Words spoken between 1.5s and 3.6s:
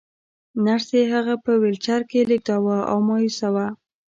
ويلچر کې لېږداوه او مايوسه